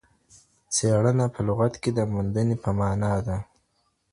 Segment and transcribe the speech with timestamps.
[0.73, 3.37] څېړنه په لغت کې د موندنې په مانا ده.